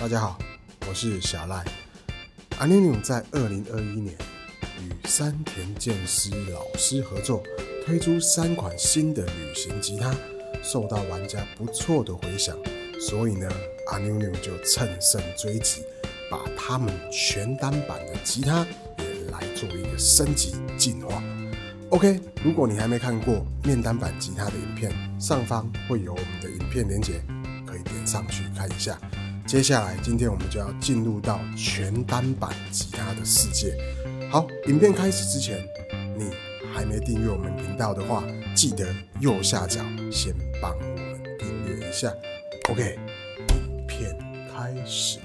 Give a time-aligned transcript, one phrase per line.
[0.00, 0.38] 大家好，
[0.88, 1.64] 我是小赖。
[2.58, 4.14] 阿妞妞在二零二一年
[4.80, 7.42] 与山田健司老师合作，
[7.84, 10.14] 推出三款新的旅行吉他，
[10.62, 12.56] 受到玩家不错的回响，
[13.00, 13.50] 所以呢，
[13.88, 15.82] 阿妞妞就乘胜追击，
[16.30, 18.64] 把他们全单版的吉他
[18.98, 21.20] 也来做一个升级进化。
[21.90, 27.20] OK，如果你还没看过面单版吉他的影片，上方会有我们的影片连接，
[27.66, 28.96] 可以点上去看一下。
[29.48, 33.74] 接下来，今天我们就要进入到全单板吉他的世界。
[34.30, 35.64] 好，影片开始之前，
[36.18, 36.30] 你
[36.74, 38.22] 还没订阅我们频道的话，
[38.54, 42.12] 记得右下角先帮我们订阅一下。
[42.68, 42.98] OK，
[43.48, 44.14] 影片
[44.54, 45.18] 开始。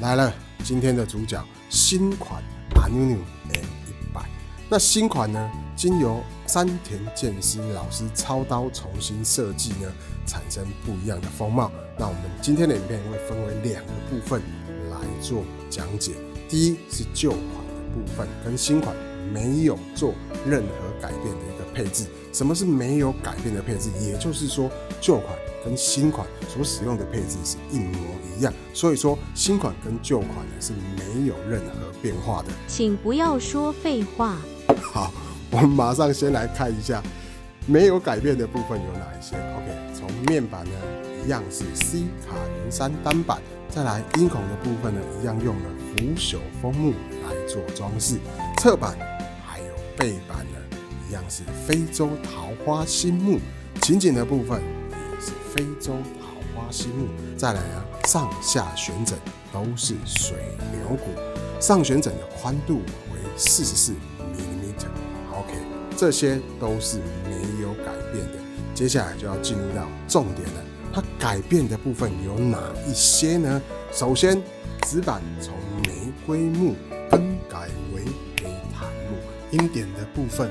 [0.00, 1.40] 来了，今天的主角
[1.70, 2.42] 新款
[2.88, 3.18] a n u
[4.70, 9.92] 那新款呢，经由山田健司老师操刀重新设计呢，
[10.26, 11.70] 产生不一样的风貌。
[11.98, 14.42] 那我们今天的影片会分为两个部分
[14.90, 16.12] 来做讲解。
[16.48, 18.96] 第一是旧款的部分，跟新款
[19.32, 20.14] 没有做
[20.46, 22.06] 任何改变的一个配置。
[22.32, 23.90] 什么是没有改变的配置？
[24.00, 24.68] 也就是说，
[25.00, 27.98] 旧款跟新款所使用的配置是一模
[28.36, 28.52] 一样。
[28.72, 32.48] 所以说，新款跟旧款呢是没有任何变化的。
[32.66, 34.36] 请不要说废话。
[34.82, 35.12] 好，
[35.50, 37.02] 我们马上先来看一下
[37.66, 39.36] 没有改变的部分有哪一些。
[39.36, 40.72] OK，从面板呢
[41.24, 45.62] 一样是 C 卡零三单板，再来音孔的部分呢一样用了
[45.96, 46.92] 腐朽枫木
[47.24, 48.18] 来做装饰，
[48.58, 48.96] 侧板
[49.46, 50.78] 还有背板呢
[51.08, 53.38] 一样是非洲桃花心木，
[53.80, 54.60] 琴颈的部分
[55.54, 57.06] 非洲桃花心木，
[57.38, 59.16] 再来啊上下旋枕
[59.52, 60.36] 都是水
[60.72, 61.10] 牛骨，
[61.60, 62.78] 上旋枕的宽度
[63.12, 63.94] 为四十四。
[65.96, 68.38] 这些都是没有改变的。
[68.74, 73.62] 接下来就要进入到重点了，它改变的部分有哪一些呢？
[73.92, 74.42] 首先，
[74.88, 76.74] 纸板从玫瑰木
[77.08, 78.02] 更改为
[78.36, 79.16] 黑檀木，
[79.52, 80.50] 音点的部分，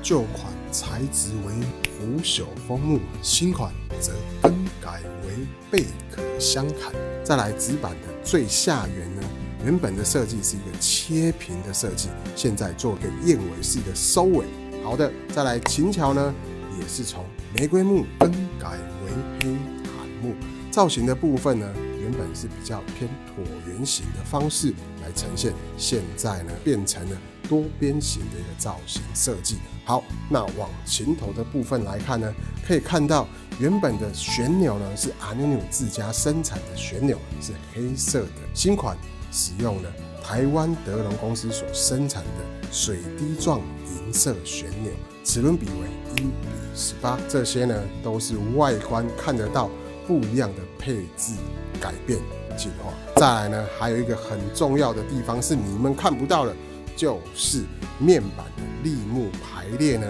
[0.00, 1.52] 旧款材质为
[1.90, 4.12] 腐朽枫木，新款则
[4.42, 6.92] 更改为贝壳镶砍。
[7.22, 9.22] 再来，纸板的最下缘呢，
[9.64, 14.44] 原本的设计是一个切平的设计，现在做个燕尾式的收尾。
[14.82, 16.34] 好的，再来琴桥呢，
[16.78, 17.24] 也是从
[17.58, 18.72] 玫瑰木更改
[19.04, 20.34] 为黑檀木。
[20.70, 21.66] 造型的部分呢，
[22.04, 27.16] 原本是比较偏椭圆形的方式来呈现，现在呢变成了
[27.48, 29.56] 多边形的一个造型设计。
[29.86, 32.30] 好，那往琴头的部分来看呢，
[32.66, 33.26] 可以看到
[33.58, 38.42] 原本的旋钮呢是阿牛牛自家生产的旋钮，是黑色的。
[38.52, 38.96] 新款
[39.32, 39.90] 使用了
[40.22, 43.62] 台湾德龙公司所生产的水滴状。
[44.06, 44.92] 银色旋钮，
[45.24, 49.70] 齿轮比为一比十八，这些呢都是外观看得到
[50.06, 51.34] 不一样的配置
[51.80, 52.18] 改变
[52.56, 52.92] 进化。
[53.16, 56.54] 再来呢，还有一个很重要的地方是你们看不到的，
[56.96, 57.64] 就是
[57.98, 60.06] 面板的立木排列呢，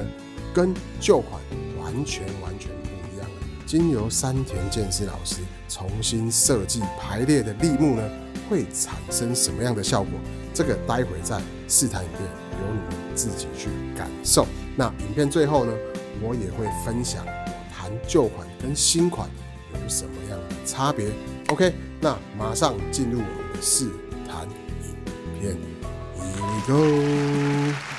[0.53, 1.41] 跟旧款
[1.79, 3.37] 完全完全不一样了。
[3.67, 5.37] 经由山田健司老师
[5.69, 8.03] 重新设计排列的立木呢，
[8.49, 10.13] 会产生什么样的效果？
[10.53, 14.47] 这个待会在试弹影片由你们自己去感受。
[14.77, 15.73] 那影片最后呢，
[16.23, 19.29] 我也会分享我弹旧款跟新款
[19.83, 21.11] 有什么样的差别。
[21.49, 23.89] OK，那马上进入我们的试
[24.27, 25.57] 谈影片
[26.19, 27.94] ，Here we go。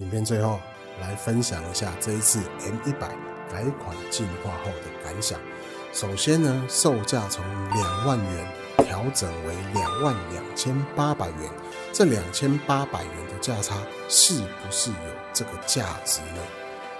[0.00, 0.58] 影片最后
[0.98, 3.08] 来分享一下这一次 M 一百
[3.52, 5.38] 改款进化后的感想。
[5.92, 8.48] 首先呢，售价从两万元
[8.78, 11.50] 调整为两万两千八百元，
[11.92, 13.76] 这两千八百元的价差
[14.08, 14.96] 是不是有
[15.34, 16.40] 这个价值呢？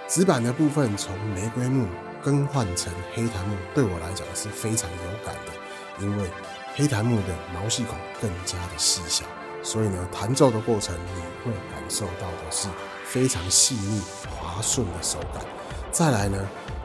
[0.07, 1.87] 纸板的部分从玫瑰木
[2.21, 6.29] 更换成黑檀木，对我来讲是非常有感的，因为
[6.75, 9.25] 黑檀木的毛细孔更加的细小，
[9.63, 12.67] 所以呢，弹奏的过程你会感受到的是
[13.05, 15.43] 非常细腻滑顺的手感。
[15.91, 16.37] 再来呢。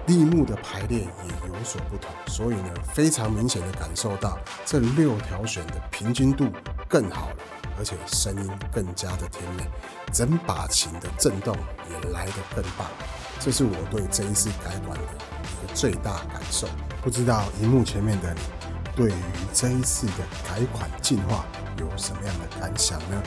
[0.07, 6.47] 立木的排列也有所不同，所以呢，非常明显的感受到这六条弦的平均度
[6.89, 7.37] 更好了，
[7.77, 9.69] 而且声音更加的甜美，
[10.13, 11.57] 整把琴的震动
[11.91, 12.87] 也来得更棒。
[13.41, 16.69] 这是我对这一次改款的一个最大感受。
[17.03, 18.41] 不知道荧幕前面的你，
[18.97, 19.15] 对于
[19.53, 21.45] 这一次的改款进化
[21.79, 23.23] 有什么样的感想呢？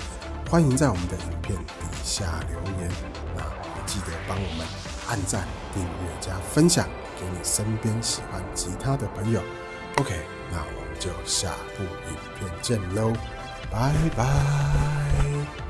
[0.50, 2.92] 欢迎在我们的影片底下留言，
[3.36, 3.44] 那
[3.86, 4.66] 记得帮我们。
[5.07, 5.89] 按赞、订阅
[6.19, 6.88] 加分享
[7.19, 9.42] 给你身边喜欢吉他的朋友。
[9.98, 10.16] OK，
[10.51, 13.13] 那我们就下部影片见喽，
[13.71, 15.69] 拜拜。